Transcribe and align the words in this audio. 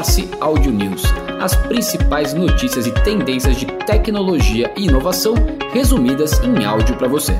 Morse 0.00 0.30
Audio 0.40 0.72
News, 0.72 1.02
as 1.42 1.54
principais 1.54 2.32
notícias 2.32 2.86
e 2.86 3.04
tendências 3.04 3.54
de 3.58 3.66
tecnologia 3.84 4.72
e 4.74 4.86
inovação 4.86 5.34
resumidas 5.74 6.40
em 6.42 6.64
áudio 6.64 6.96
para 6.96 7.06
você. 7.06 7.34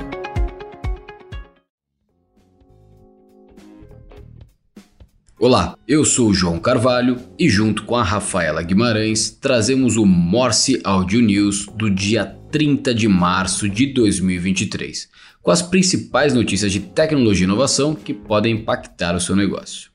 Olá, 5.39 5.75
eu 5.89 6.05
sou 6.05 6.29
o 6.29 6.35
João 6.35 6.59
Carvalho 6.59 7.17
e 7.39 7.49
junto 7.49 7.85
com 7.85 7.97
a 7.97 8.03
Rafaela 8.03 8.63
Guimarães 8.63 9.31
trazemos 9.31 9.97
o 9.97 10.05
Morse 10.05 10.83
Audio 10.85 11.23
News 11.23 11.65
do 11.65 11.89
dia 11.89 12.27
30 12.51 12.93
de 12.93 13.09
março 13.09 13.71
de 13.71 13.87
2023, 13.87 15.09
com 15.41 15.51
as 15.51 15.63
principais 15.63 16.35
notícias 16.35 16.71
de 16.71 16.81
tecnologia 16.81 17.45
e 17.45 17.49
inovação 17.49 17.95
que 17.95 18.13
podem 18.13 18.57
impactar 18.57 19.17
o 19.17 19.21
seu 19.21 19.35
negócio. 19.35 19.90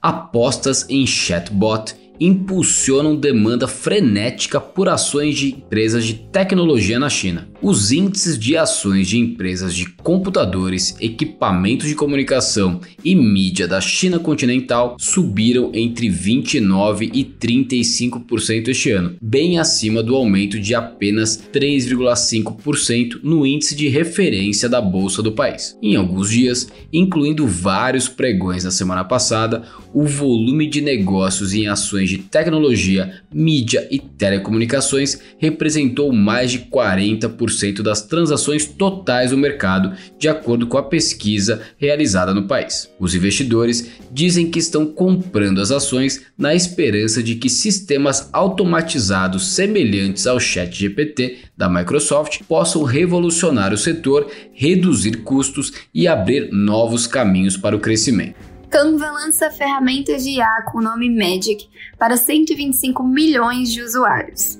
Apostas 0.00 0.86
em 0.88 1.06
chatbot 1.06 1.94
impulsionam 2.20 3.16
demanda 3.16 3.68
frenética 3.68 4.60
por 4.60 4.88
ações 4.88 5.36
de 5.36 5.48
empresas 5.48 6.04
de 6.04 6.14
tecnologia 6.14 6.98
na 6.98 7.08
China. 7.08 7.48
Os 7.62 7.92
índices 7.92 8.38
de 8.38 8.56
ações 8.56 9.08
de 9.08 9.18
empresas 9.18 9.74
de 9.74 9.86
computadores, 9.86 10.96
equipamentos 11.00 11.88
de 11.88 11.94
comunicação 11.94 12.80
e 13.04 13.14
mídia 13.14 13.66
da 13.66 13.80
China 13.80 14.18
continental 14.18 14.96
subiram 14.98 15.70
entre 15.74 16.08
29 16.08 17.10
e 17.12 17.24
35% 17.24 18.68
este 18.68 18.90
ano, 18.90 19.16
bem 19.20 19.58
acima 19.58 20.02
do 20.02 20.14
aumento 20.14 20.60
de 20.60 20.74
apenas 20.74 21.42
3,5% 21.52 23.20
no 23.22 23.46
índice 23.46 23.74
de 23.74 23.88
referência 23.88 24.68
da 24.68 24.80
bolsa 24.80 25.22
do 25.22 25.32
país. 25.32 25.76
Em 25.82 25.96
alguns 25.96 26.30
dias, 26.30 26.68
incluindo 26.92 27.46
vários 27.46 28.08
pregões 28.08 28.64
na 28.64 28.70
semana 28.70 29.04
passada, 29.04 29.64
o 29.96 30.04
volume 30.04 30.66
de 30.66 30.82
negócios 30.82 31.54
em 31.54 31.68
ações 31.68 32.10
de 32.10 32.18
tecnologia, 32.18 33.22
mídia 33.32 33.88
e 33.90 33.98
telecomunicações 33.98 35.18
representou 35.38 36.12
mais 36.12 36.50
de 36.52 36.58
40% 36.58 37.80
das 37.80 38.02
transações 38.02 38.66
totais 38.66 39.30
do 39.30 39.38
mercado, 39.38 39.96
de 40.18 40.28
acordo 40.28 40.66
com 40.66 40.76
a 40.76 40.82
pesquisa 40.82 41.62
realizada 41.78 42.34
no 42.34 42.46
país. 42.46 42.90
Os 43.00 43.14
investidores 43.14 43.88
dizem 44.12 44.50
que 44.50 44.58
estão 44.58 44.84
comprando 44.84 45.62
as 45.62 45.70
ações 45.70 46.26
na 46.36 46.54
esperança 46.54 47.22
de 47.22 47.36
que 47.36 47.48
sistemas 47.48 48.28
automatizados 48.34 49.46
semelhantes 49.46 50.26
ao 50.26 50.38
ChatGPT 50.38 51.38
da 51.56 51.70
Microsoft 51.70 52.42
possam 52.46 52.82
revolucionar 52.82 53.72
o 53.72 53.78
setor, 53.78 54.30
reduzir 54.52 55.22
custos 55.22 55.72
e 55.94 56.06
abrir 56.06 56.52
novos 56.52 57.06
caminhos 57.06 57.56
para 57.56 57.74
o 57.74 57.80
crescimento. 57.80 58.55
Canva 58.70 59.10
lança 59.12 59.50
ferramentas 59.50 60.24
de 60.24 60.30
IA 60.38 60.62
com 60.70 60.78
o 60.78 60.82
nome 60.82 61.08
Magic 61.08 61.68
para 61.98 62.16
125 62.16 63.02
milhões 63.02 63.72
de 63.72 63.80
usuários. 63.80 64.58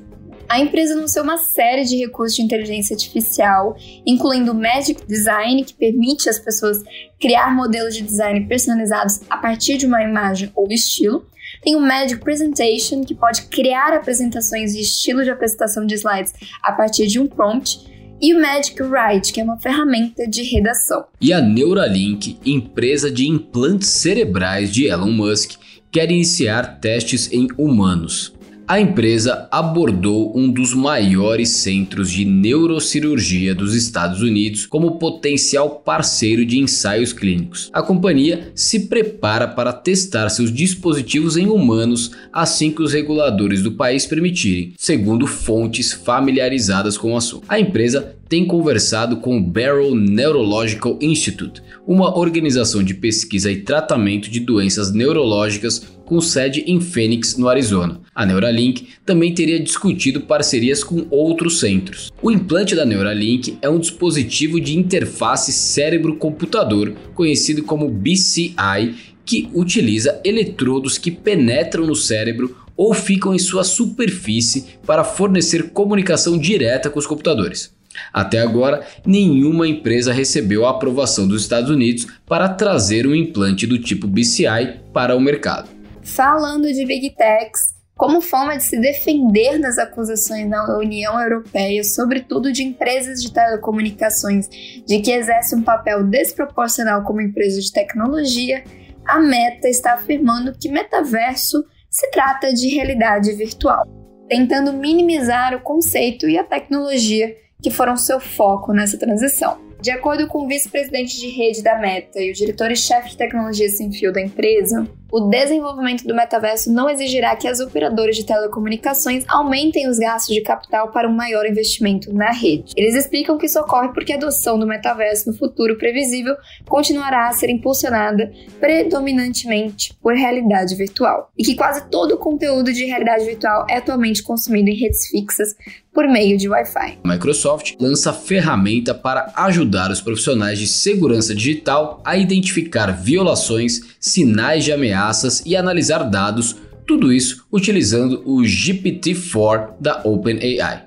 A 0.48 0.60
empresa 0.60 0.94
anunciou 0.94 1.24
uma 1.24 1.38
série 1.38 1.84
de 1.84 1.96
recursos 1.96 2.36
de 2.36 2.42
inteligência 2.42 2.94
artificial, 2.94 3.77
incluindo 4.06 4.52
o 4.52 4.54
Magic 4.54 5.04
Design, 5.06 5.64
que 5.64 5.74
permite 5.74 6.28
às 6.28 6.38
pessoas 6.38 6.84
criar 7.20 7.52
modelos 7.52 7.96
de 7.96 8.02
design 8.02 8.46
personalizados 8.46 9.20
a 9.28 9.36
partir 9.38 9.77
de 9.77 9.86
uma 9.86 10.02
imagem 10.02 10.52
ou 10.54 10.68
estilo. 10.70 11.27
Tem 11.62 11.74
o 11.74 11.80
Magic 11.80 12.20
Presentation, 12.20 13.04
que 13.04 13.14
pode 13.14 13.42
criar 13.46 13.92
apresentações 13.92 14.74
e 14.74 14.82
estilo 14.82 15.24
de 15.24 15.30
apresentação 15.30 15.84
de 15.84 15.96
slides 15.96 16.32
a 16.62 16.72
partir 16.72 17.08
de 17.08 17.18
um 17.18 17.27
prompt 17.27 17.95
e 18.20 18.34
o 18.34 18.41
Magic 18.41 18.81
Write, 18.83 19.33
que 19.33 19.41
é 19.41 19.45
uma 19.45 19.59
ferramenta 19.59 20.27
de 20.27 20.42
redação. 20.42 21.05
E 21.20 21.33
a 21.33 21.41
Neuralink, 21.41 22.39
empresa 22.45 23.11
de 23.11 23.28
implantes 23.28 23.89
cerebrais 23.89 24.73
de 24.73 24.86
Elon 24.86 25.12
Musk, 25.12 25.53
quer 25.91 26.11
iniciar 26.11 26.81
testes 26.81 27.31
em 27.33 27.48
humanos. 27.56 28.36
A 28.69 28.81
empresa 28.81 29.47
abordou 29.53 30.36
um 30.36 30.50
dos 30.50 30.75
maiores 30.75 31.50
centros 31.50 32.11
de 32.11 32.25
neurocirurgia 32.25 33.55
dos 33.55 33.77
Estados 33.77 34.23
Unidos 34.23 34.67
como 34.67 34.98
potencial 34.98 35.70
parceiro 35.70 36.45
de 36.45 36.58
ensaios 36.58 37.13
clínicos. 37.13 37.70
A 37.73 37.80
companhia 37.80 38.51
se 38.57 38.89
prepara 38.89 39.46
para 39.46 39.73
testar 39.73 40.29
seus 40.30 40.52
dispositivos 40.52 41.36
em 41.36 41.46
humanos 41.46 42.11
assim 42.33 42.73
que 42.73 42.83
os 42.83 42.92
reguladores 42.92 43.63
do 43.63 43.70
país 43.70 44.05
permitirem, 44.05 44.74
segundo 44.77 45.29
fontes 45.29 45.92
familiarizadas 45.92 46.98
com 46.98 47.13
o 47.13 47.17
assunto. 47.17 47.45
A 47.48 47.61
empresa 47.61 48.15
tem 48.29 48.45
conversado 48.47 49.19
com 49.19 49.39
o 49.39 49.42
Barrow 49.42 49.95
Neurological 49.95 50.98
Institute, 51.01 51.63
uma 51.87 52.19
organização 52.19 52.83
de 52.83 52.95
pesquisa 52.95 53.51
e 53.51 53.63
tratamento 53.63 54.29
de 54.29 54.41
doenças 54.41 54.92
neurológicas 54.92 55.97
com 56.05 56.20
sede 56.20 56.64
em 56.67 56.81
Phoenix, 56.81 57.37
no 57.37 57.48
Arizona. 57.48 58.01
A 58.14 58.25
Neuralink 58.25 58.89
também 59.05 59.35
teria 59.35 59.61
discutido 59.61 60.20
parcerias 60.20 60.83
com 60.83 61.07
outros 61.11 61.59
centros. 61.61 62.13
O 62.23 62.31
implante 62.31 62.75
da 62.75 62.85
Neuralink 62.85 63.59
é 63.61 63.69
um 63.69 63.79
dispositivo 63.79 64.61
de 64.61 64.79
interface 64.79 65.53
cérebro-computador, 65.53 66.95
conhecido 67.14 67.64
como 67.64 67.89
BCI, 67.89 68.95
que 69.25 69.51
utiliza 69.53 70.20
eletrodos 70.25 70.97
que 70.97 71.11
penetram 71.11 71.85
no 71.85 71.97
cérebro 71.97 72.57
ou 72.77 72.95
ficam 72.95 73.35
em 73.35 73.39
sua 73.39 73.64
superfície 73.64 74.67
para 74.87 75.03
fornecer 75.03 75.70
comunicação 75.70 76.39
direta 76.39 76.89
com 76.89 76.98
os 76.98 77.07
computadores. 77.07 77.76
Até 78.12 78.40
agora, 78.40 78.86
nenhuma 79.05 79.68
empresa 79.68 80.12
recebeu 80.12 80.67
a 80.67 80.70
aprovação 80.70 81.27
dos 81.27 81.42
Estados 81.42 81.70
Unidos 81.70 82.07
para 82.27 82.48
trazer 82.48 83.07
um 83.07 83.14
implante 83.14 83.67
do 83.67 83.79
tipo 83.79 84.07
BCI 84.07 84.80
para 84.92 85.17
o 85.17 85.20
mercado. 85.20 85.68
Falando 86.02 86.73
de 86.73 86.84
Big 86.84 87.11
Techs 87.17 87.77
como 87.96 88.20
forma 88.20 88.58
de 88.58 88.62
se 88.62 88.79
defender 88.79 89.58
das 89.58 89.79
acusações 89.79 90.46
na 90.46 90.77
União 90.77 91.18
Europeia, 91.18 91.83
sobretudo 91.83 92.52
de 92.52 92.62
empresas 92.62 93.23
de 93.23 93.33
telecomunicações, 93.33 94.48
de 94.86 95.01
que 95.01 95.11
exercem 95.11 95.58
um 95.58 95.63
papel 95.63 96.05
desproporcional 96.05 97.02
como 97.05 97.23
empresa 97.23 97.58
de 97.58 97.73
tecnologia, 97.73 98.63
a 99.07 99.18
Meta 99.18 99.67
está 99.67 99.95
afirmando 99.95 100.52
que 100.58 100.68
metaverso 100.68 101.64
se 101.89 102.11
trata 102.11 102.52
de 102.52 102.68
realidade 102.68 103.33
virtual, 103.33 103.84
tentando 104.28 104.74
minimizar 104.74 105.55
o 105.55 105.61
conceito 105.61 106.28
e 106.28 106.36
a 106.36 106.45
tecnologia 106.45 107.34
que 107.62 107.70
foram 107.70 107.96
seu 107.96 108.20
foco 108.20 108.72
nessa 108.72 108.98
transição. 108.98 109.58
De 109.80 109.90
acordo 109.90 110.27
com 110.27 110.44
o 110.44 110.48
vice-presidente 110.48 111.18
de 111.18 111.28
rede 111.28 111.62
da 111.62 111.78
Meta 111.78 112.20
e 112.20 112.30
o 112.30 112.34
diretor-chefe 112.34 113.11
de 113.11 113.17
tecnologia 113.17 113.68
sem 113.68 113.92
fio 113.92 114.12
da 114.12 114.20
empresa, 114.20 114.89
o 115.12 115.20
desenvolvimento 115.20 116.05
do 116.05 116.14
metaverso 116.14 116.72
não 116.72 116.90
exigirá 116.90 117.36
que 117.36 117.46
as 117.46 117.61
operadoras 117.61 118.16
de 118.16 118.27
telecomunicações 118.27 119.24
aumentem 119.28 119.89
os 119.89 119.98
gastos 119.98 120.34
de 120.34 120.40
capital 120.40 120.90
para 120.90 121.08
um 121.08 121.14
maior 121.14 121.46
investimento 121.46 122.12
na 122.12 122.33
rede. 122.33 122.72
Eles 122.77 122.95
explicam 122.95 123.39
que 123.39 123.46
isso 123.46 123.61
ocorre 123.61 123.89
porque 123.92 124.12
a 124.12 124.16
adoção 124.16 124.58
do 124.58 124.66
metaverso 124.66 125.30
no 125.30 125.36
futuro 125.36 125.78
previsível 125.78 126.34
continuará 126.66 127.28
a 127.28 127.33
ser 127.33 127.50
impulsionada 127.50 128.32
predominantemente 128.58 129.94
por 130.02 130.14
realidade 130.14 130.75
virtual 130.75 131.31
e 131.38 131.44
que 131.44 131.55
quase 131.55 131.88
todo 131.88 132.16
o 132.16 132.19
conteúdo 132.19 132.72
de 132.72 132.84
realidade 132.84 133.25
virtual 133.25 133.66
é 133.70 133.76
atualmente 133.76 134.22
consumido 134.22 134.70
em 134.70 134.75
redes 134.75 135.06
fixas 135.06 135.55
por 135.96 136.06
meio 136.06 136.38
de 136.38 136.49
Wi-Fi. 136.49 136.99
A 137.02 137.08
Microsoft 137.08 137.73
lança 137.81 138.12
ferramenta 138.12 138.94
para 138.94 139.32
ajudar 139.34 139.90
os 139.90 140.00
profissionais 140.00 140.58
de 140.58 140.69
segurança 140.69 141.34
digital 141.34 142.02
a 142.05 142.17
identificar 142.17 142.93
violações, 142.93 143.81
sinais 143.99 144.62
de 144.62 144.73
ameaça 144.73 145.06
ameaças 145.17 145.43
e 145.44 145.56
analisar 145.56 146.02
dados, 146.05 146.56
tudo 146.87 147.12
isso 147.12 147.44
utilizando 147.52 148.23
o 148.25 148.43
GPT-4 148.43 149.75
da 149.81 150.02
OpenAI. 150.05 150.87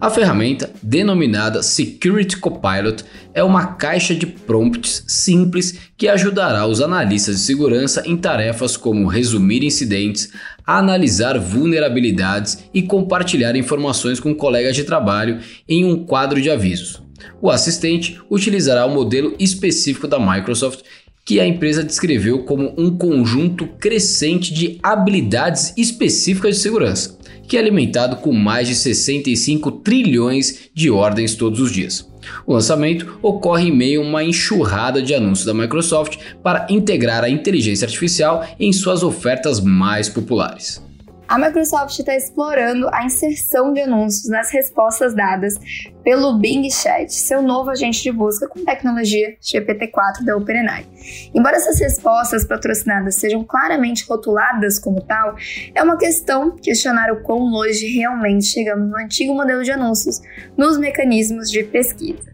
A 0.00 0.10
ferramenta, 0.10 0.70
denominada 0.82 1.62
Security 1.62 2.36
Copilot, 2.36 3.04
é 3.32 3.42
uma 3.42 3.74
caixa 3.74 4.14
de 4.14 4.26
prompts 4.26 5.04
simples 5.06 5.78
que 5.96 6.08
ajudará 6.08 6.66
os 6.66 6.80
analistas 6.80 7.36
de 7.36 7.42
segurança 7.42 8.02
em 8.06 8.16
tarefas 8.16 8.76
como 8.76 9.06
resumir 9.06 9.62
incidentes, 9.62 10.32
analisar 10.66 11.38
vulnerabilidades 11.38 12.64
e 12.74 12.82
compartilhar 12.82 13.56
informações 13.56 14.18
com 14.18 14.34
colegas 14.34 14.76
de 14.76 14.84
trabalho 14.84 15.40
em 15.68 15.84
um 15.84 16.04
quadro 16.04 16.40
de 16.40 16.50
avisos. 16.50 17.02
O 17.40 17.50
assistente 17.50 18.20
utilizará 18.30 18.84
o 18.86 18.94
modelo 18.94 19.34
específico 19.38 20.08
da 20.08 20.18
Microsoft 20.18 20.80
que 21.24 21.38
a 21.38 21.46
empresa 21.46 21.84
descreveu 21.84 22.44
como 22.44 22.74
um 22.76 22.96
conjunto 22.96 23.66
crescente 23.78 24.52
de 24.52 24.78
habilidades 24.82 25.72
específicas 25.76 26.56
de 26.56 26.62
segurança, 26.62 27.18
que 27.46 27.56
é 27.56 27.60
alimentado 27.60 28.16
com 28.16 28.32
mais 28.32 28.66
de 28.66 28.74
65 28.74 29.70
trilhões 29.70 30.70
de 30.74 30.90
ordens 30.90 31.34
todos 31.34 31.60
os 31.60 31.72
dias. 31.72 32.10
O 32.46 32.52
lançamento 32.52 33.18
ocorre 33.22 33.68
em 33.68 33.76
meio 33.76 34.02
a 34.02 34.04
uma 34.04 34.24
enxurrada 34.24 35.02
de 35.02 35.14
anúncios 35.14 35.46
da 35.46 35.54
Microsoft 35.54 36.18
para 36.42 36.66
integrar 36.70 37.24
a 37.24 37.30
inteligência 37.30 37.84
artificial 37.84 38.46
em 38.58 38.72
suas 38.72 39.02
ofertas 39.02 39.60
mais 39.60 40.08
populares. 40.08 40.82
A 41.32 41.38
Microsoft 41.38 41.98
está 41.98 42.14
explorando 42.14 42.90
a 42.92 43.06
inserção 43.06 43.72
de 43.72 43.80
anúncios 43.80 44.28
nas 44.28 44.50
respostas 44.50 45.14
dadas 45.14 45.54
pelo 46.04 46.38
Bing 46.38 46.70
Chat, 46.70 47.10
seu 47.10 47.40
novo 47.40 47.70
agente 47.70 48.02
de 48.02 48.12
busca 48.12 48.46
com 48.46 48.62
tecnologia 48.62 49.34
GPT-4 49.40 50.26
da 50.26 50.36
OpenAI. 50.36 50.86
Embora 51.34 51.56
essas 51.56 51.80
respostas 51.80 52.44
patrocinadas 52.44 53.14
sejam 53.14 53.42
claramente 53.44 54.04
rotuladas 54.06 54.78
como 54.78 55.00
tal, 55.00 55.34
é 55.74 55.82
uma 55.82 55.96
questão 55.96 56.54
questionar 56.54 57.10
o 57.10 57.22
quão 57.22 57.38
longe 57.38 57.86
realmente 57.86 58.44
chegamos 58.44 58.90
no 58.90 58.98
antigo 58.98 59.34
modelo 59.34 59.64
de 59.64 59.72
anúncios 59.72 60.20
nos 60.54 60.76
mecanismos 60.76 61.50
de 61.50 61.64
pesquisa. 61.64 62.31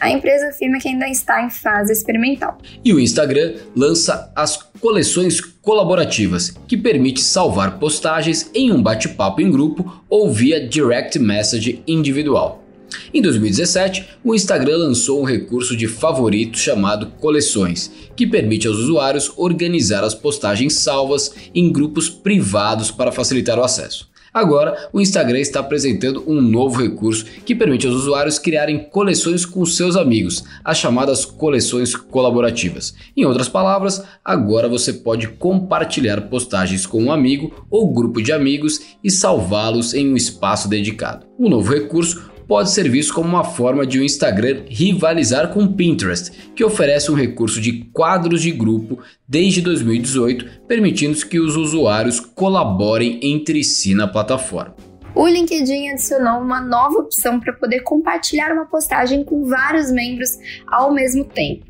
A 0.00 0.10
empresa 0.10 0.48
afirma 0.48 0.78
que 0.78 0.88
ainda 0.88 1.06
está 1.06 1.44
em 1.44 1.50
fase 1.50 1.92
experimental. 1.92 2.56
E 2.82 2.94
o 2.94 2.98
Instagram 2.98 3.56
lança 3.76 4.32
as 4.34 4.56
coleções 4.80 5.40
colaborativas, 5.40 6.54
que 6.66 6.76
permite 6.76 7.20
salvar 7.20 7.78
postagens 7.78 8.50
em 8.54 8.72
um 8.72 8.82
bate-papo 8.82 9.42
em 9.42 9.50
grupo 9.50 10.02
ou 10.08 10.32
via 10.32 10.66
direct 10.66 11.18
message 11.18 11.82
individual. 11.86 12.64
Em 13.12 13.22
2017, 13.22 14.18
o 14.24 14.34
Instagram 14.34 14.78
lançou 14.78 15.20
um 15.20 15.24
recurso 15.24 15.76
de 15.76 15.86
favoritos 15.86 16.60
chamado 16.60 17.12
Coleções, 17.20 17.90
que 18.16 18.26
permite 18.26 18.66
aos 18.66 18.78
usuários 18.78 19.32
organizar 19.36 20.02
as 20.02 20.14
postagens 20.14 20.74
salvas 20.74 21.32
em 21.54 21.70
grupos 21.70 22.08
privados 22.08 22.90
para 22.90 23.12
facilitar 23.12 23.58
o 23.58 23.62
acesso. 23.62 24.09
Agora, 24.32 24.88
o 24.92 25.00
Instagram 25.00 25.40
está 25.40 25.60
apresentando 25.60 26.22
um 26.26 26.40
novo 26.40 26.80
recurso 26.80 27.24
que 27.44 27.54
permite 27.54 27.86
aos 27.86 27.96
usuários 27.96 28.38
criarem 28.38 28.78
coleções 28.78 29.44
com 29.44 29.64
seus 29.66 29.96
amigos, 29.96 30.44
as 30.64 30.78
chamadas 30.78 31.24
coleções 31.24 31.96
colaborativas. 31.96 32.94
Em 33.16 33.24
outras 33.24 33.48
palavras, 33.48 34.02
agora 34.24 34.68
você 34.68 34.92
pode 34.92 35.28
compartilhar 35.28 36.28
postagens 36.28 36.86
com 36.86 37.02
um 37.02 37.12
amigo 37.12 37.66
ou 37.68 37.92
grupo 37.92 38.22
de 38.22 38.32
amigos 38.32 38.80
e 39.02 39.10
salvá-los 39.10 39.94
em 39.94 40.12
um 40.12 40.16
espaço 40.16 40.68
dedicado. 40.68 41.26
O 41.36 41.48
novo 41.48 41.72
recurso 41.72 42.30
pode 42.50 42.72
ser 42.72 42.90
visto 42.90 43.14
como 43.14 43.28
uma 43.28 43.44
forma 43.44 43.86
de 43.86 44.00
o 44.00 44.02
Instagram 44.02 44.64
rivalizar 44.68 45.52
com 45.52 45.62
o 45.62 45.72
Pinterest, 45.72 46.32
que 46.52 46.64
oferece 46.64 47.08
um 47.08 47.14
recurso 47.14 47.60
de 47.60 47.84
quadros 47.92 48.42
de 48.42 48.50
grupo 48.50 48.98
desde 49.28 49.60
2018, 49.60 50.62
permitindo 50.66 51.16
que 51.28 51.38
os 51.38 51.54
usuários 51.54 52.18
colaborem 52.18 53.20
entre 53.22 53.62
si 53.62 53.94
na 53.94 54.08
plataforma. 54.08 54.74
O 55.14 55.28
LinkedIn 55.28 55.90
adicionou 55.90 56.40
uma 56.40 56.60
nova 56.60 56.98
opção 56.98 57.38
para 57.38 57.52
poder 57.52 57.82
compartilhar 57.82 58.52
uma 58.52 58.66
postagem 58.66 59.22
com 59.22 59.44
vários 59.44 59.92
membros 59.92 60.30
ao 60.66 60.92
mesmo 60.92 61.24
tempo. 61.26 61.69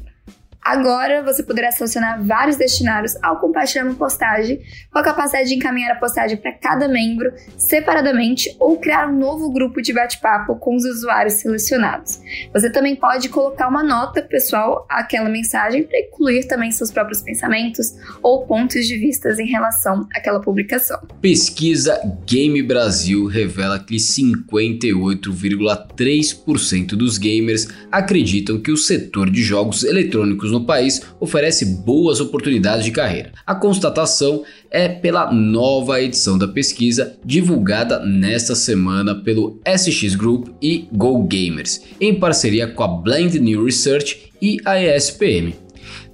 Agora 0.62 1.22
você 1.22 1.42
poderá 1.42 1.72
selecionar 1.72 2.22
vários 2.22 2.56
destinados 2.56 3.16
ao 3.22 3.40
compartilhar 3.40 3.84
uma 3.84 3.94
postagem, 3.94 4.60
com 4.92 4.98
a 4.98 5.02
capacidade 5.02 5.48
de 5.48 5.54
encaminhar 5.54 5.92
a 5.92 5.98
postagem 5.98 6.36
para 6.36 6.52
cada 6.52 6.86
membro 6.86 7.32
separadamente 7.56 8.54
ou 8.58 8.78
criar 8.78 9.08
um 9.08 9.18
novo 9.18 9.50
grupo 9.50 9.80
de 9.80 9.90
bate-papo 9.92 10.56
com 10.56 10.76
os 10.76 10.84
usuários 10.84 11.34
selecionados. 11.34 12.20
Você 12.52 12.70
também 12.70 12.94
pode 12.94 13.30
colocar 13.30 13.68
uma 13.68 13.82
nota 13.82 14.22
pessoal 14.22 14.86
àquela 14.88 15.28
mensagem 15.28 15.82
para 15.82 15.98
incluir 15.98 16.46
também 16.46 16.70
seus 16.70 16.90
próprios 16.90 17.22
pensamentos 17.22 17.94
ou 18.22 18.46
pontos 18.46 18.86
de 18.86 18.98
vista 18.98 19.30
em 19.40 19.46
relação 19.46 20.06
àquela 20.14 20.40
publicação. 20.40 21.00
Pesquisa 21.20 22.00
Game 22.26 22.62
Brasil 22.62 23.26
revela 23.26 23.78
que 23.78 23.96
58,3% 23.96 26.88
dos 26.88 27.16
gamers 27.16 27.68
acreditam 27.90 28.60
que 28.60 28.70
o 28.70 28.76
setor 28.76 29.30
de 29.30 29.42
jogos 29.42 29.84
eletrônicos 29.84 30.49
no 30.50 30.64
país 30.64 31.02
oferece 31.18 31.64
boas 31.64 32.20
oportunidades 32.20 32.84
de 32.84 32.90
carreira. 32.90 33.32
A 33.46 33.54
constatação 33.54 34.44
é 34.70 34.88
pela 34.88 35.32
nova 35.32 36.00
edição 36.00 36.36
da 36.36 36.48
pesquisa 36.48 37.16
divulgada 37.24 38.04
nesta 38.04 38.54
semana 38.54 39.14
pelo 39.14 39.60
SX 39.66 40.14
Group 40.14 40.48
e 40.60 40.88
Go 40.92 41.22
Gamers, 41.24 41.80
em 42.00 42.14
parceria 42.14 42.68
com 42.68 42.82
a 42.82 42.88
Blind 42.88 43.34
New 43.36 43.64
Research 43.64 44.30
e 44.40 44.58
a 44.64 44.80
ESPM. 44.80 45.54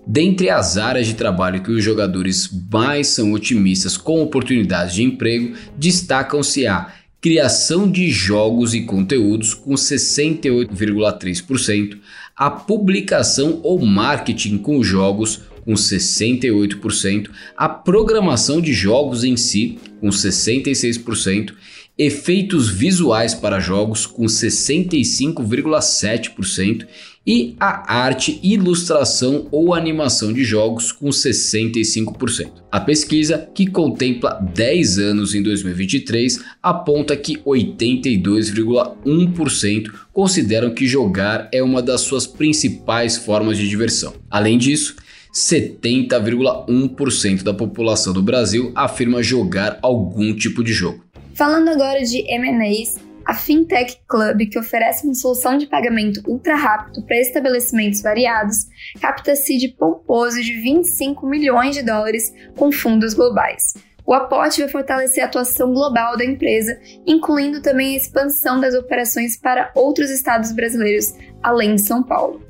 Dentre 0.06 0.50
as 0.50 0.76
áreas 0.76 1.08
de 1.08 1.14
trabalho 1.14 1.62
que 1.62 1.72
os 1.72 1.82
jogadores 1.82 2.48
mais 2.70 3.08
são 3.08 3.32
otimistas 3.32 3.96
com 3.96 4.22
oportunidades 4.22 4.94
de 4.94 5.02
emprego, 5.02 5.56
destacam-se 5.76 6.64
a 6.64 6.92
criação 7.20 7.90
de 7.90 8.08
jogos 8.08 8.72
e 8.72 8.82
conteúdos 8.82 9.52
com 9.52 9.74
68,3%, 9.74 11.98
a 12.36 12.50
publicação 12.50 13.60
ou 13.62 13.80
marketing 13.84 14.58
com 14.58 14.82
jogos 14.82 15.42
com 15.64 15.72
68%, 15.72 17.30
a 17.56 17.68
programação 17.68 18.60
de 18.60 18.72
jogos 18.72 19.24
em 19.24 19.36
si 19.36 19.78
com 20.00 20.08
66%, 20.08 21.54
efeitos 21.98 22.68
visuais 22.68 23.34
para 23.34 23.58
jogos 23.58 24.06
com 24.06 24.26
65,7% 24.26 26.86
e 27.26 27.56
a 27.58 27.93
arte, 27.93 28.38
ilustração 28.43 29.49
ou 29.50 29.75
animação 29.75 30.32
de 30.32 30.44
jogos 30.44 30.93
com 30.93 31.08
65%. 31.08 32.52
A 32.70 32.78
pesquisa, 32.78 33.50
que 33.52 33.67
contempla 33.67 34.38
10 34.55 34.99
anos 34.99 35.34
em 35.34 35.43
2023, 35.43 36.44
aponta 36.62 37.17
que 37.17 37.38
82,1% 37.38 39.90
consideram 40.12 40.73
que 40.73 40.87
jogar 40.87 41.49
é 41.52 41.61
uma 41.62 41.82
das 41.82 42.02
suas 42.02 42.26
principais 42.26 43.17
formas 43.17 43.56
de 43.58 43.69
diversão. 43.69 44.14
Além 44.31 44.56
disso, 44.56 44.94
70,1% 45.34 47.43
da 47.43 47.52
população 47.52 48.12
do 48.12 48.23
Brasil 48.23 48.70
afirma 48.75 49.23
jogar 49.23 49.78
algum 49.82 50.32
tipo 50.34 50.62
de 50.62 50.73
jogo. 50.73 51.05
Falando 51.34 51.69
agora 51.69 52.02
de 52.02 52.25
M&As, 52.26 52.99
a 53.26 53.34
Fintech 53.34 53.99
Club, 54.08 54.49
que 54.49 54.58
oferece 54.58 55.05
uma 55.05 55.14
solução 55.14 55.58
de 55.58 55.67
pagamento 55.67 56.23
ultra 56.28 56.55
rápido 56.55 57.02
para 57.02 57.20
estabelecimentos 57.20 58.00
variados, 58.00 58.69
capta 59.00 59.34
seed 59.34 59.75
pomposo 59.76 60.40
de 60.40 60.52
25 60.52 61.26
milhões 61.26 61.75
de 61.75 61.82
dólares 61.82 62.32
com 62.56 62.70
fundos 62.70 63.14
globais. 63.14 63.75
O 64.06 64.14
aporte 64.14 64.61
vai 64.61 64.70
fortalecer 64.70 65.25
a 65.25 65.26
atuação 65.26 65.73
global 65.73 66.17
da 66.17 66.25
empresa, 66.25 66.78
incluindo 67.05 67.61
também 67.61 67.94
a 67.94 67.96
expansão 67.96 68.61
das 68.61 68.73
operações 68.73 69.37
para 69.37 69.73
outros 69.75 70.08
estados 70.08 70.52
brasileiros, 70.52 71.12
além 71.43 71.75
de 71.75 71.82
São 71.82 72.05
Paulo. 72.05 72.40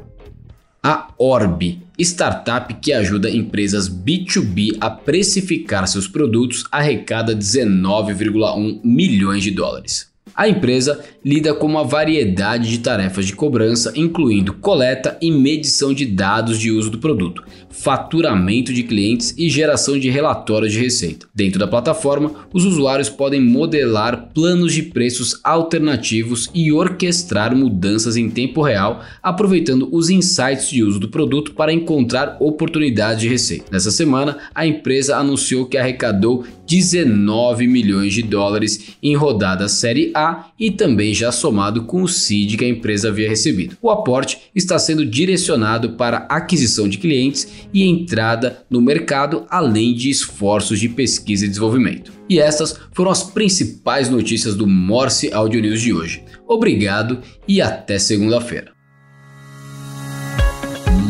A 0.83 1.09
Orb, 1.19 1.83
startup 1.99 2.73
que 2.75 2.93
ajuda 2.93 3.31
empresas 3.31 3.89
B2B 3.89 4.77
a 4.79 4.91
precificar 4.91 5.89
seus 5.89 6.07
produtos, 6.07 6.65
arrecada 6.71 7.35
19,1 7.35 8.81
milhões 8.85 9.43
de 9.43 9.51
dólares. 9.51 10.15
A 10.37 10.47
empresa 10.47 11.01
lida 11.25 11.55
com 11.55 11.67
uma 11.67 11.83
variedade 11.83 12.69
de 12.69 12.79
tarefas 12.79 13.25
de 13.25 13.35
cobrança, 13.35 13.91
incluindo 13.97 14.53
coleta 14.53 15.17
e 15.21 15.31
medição 15.31 15.95
de 15.95 16.05
dados 16.05 16.59
de 16.59 16.71
uso 16.71 16.91
do 16.91 16.99
produto, 16.99 17.43
faturamento 17.71 18.71
de 18.71 18.83
clientes 18.83 19.35
e 19.39 19.49
geração 19.49 19.99
de 19.99 20.11
relatórios 20.11 20.75
de 20.75 20.79
receita. 20.79 21.27
Dentro 21.35 21.59
da 21.59 21.67
plataforma, 21.67 22.47
os 22.53 22.67
usuários 22.67 23.09
podem 23.09 23.41
modelar 23.41 24.29
planos 24.35 24.75
de 24.75 24.83
preços 24.83 25.41
alternativos 25.43 26.51
e 26.55 26.71
orquestrar 26.71 27.57
mudanças 27.57 28.15
em 28.17 28.29
tempo 28.29 28.61
real, 28.61 29.03
aproveitando 29.23 29.89
os 29.91 30.11
insights 30.11 30.69
de 30.69 30.83
uso 30.83 31.01
do 31.01 31.09
produto 31.09 31.55
para 31.55 31.73
encontrar 31.73 32.37
oportunidades 32.41 33.23
de 33.23 33.29
receita. 33.29 33.65
Nessa 33.73 33.91
semana, 33.91 34.37
a 34.55 34.67
empresa 34.67 35.17
anunciou 35.17 35.65
que 35.65 35.79
arrecadou 35.79 36.45
19 36.67 37.67
milhões 37.67 38.13
de 38.13 38.23
dólares 38.23 38.97
em 39.03 39.15
rodada 39.15 39.69
Série 39.69 40.11
A 40.15 40.51
e 40.59 40.71
também 40.71 41.15
já 41.15 41.31
somado 41.31 41.85
com 41.85 42.03
o 42.03 42.09
CID 42.09 42.57
que 42.57 42.65
a 42.65 42.69
empresa 42.69 43.09
havia 43.09 43.29
recebido. 43.29 43.77
O 43.81 43.91
aporte 43.91 44.39
está 44.55 44.79
sendo 44.79 45.05
direcionado 45.05 45.91
para 45.91 46.27
aquisição 46.29 46.89
de 46.89 46.99
clientes 46.99 47.49
e 47.73 47.85
entrada 47.85 48.65
no 48.69 48.81
mercado, 48.81 49.47
além 49.49 49.95
de 49.95 50.11
esforços 50.11 50.79
de 50.79 50.89
pesquisa 50.89 51.45
e 51.45 51.49
desenvolvimento. 51.49 52.13
E 52.29 52.41
essas 52.41 52.79
foram 52.93 53.11
as 53.11 53.23
principais 53.23 54.09
notícias 54.09 54.55
do 54.55 54.67
Morse 54.67 55.33
Audio 55.33 55.61
News 55.61 55.81
de 55.81 55.93
hoje. 55.93 56.25
Obrigado 56.49 57.21
e 57.47 57.61
até 57.61 57.99
segunda-feira. 57.99 58.76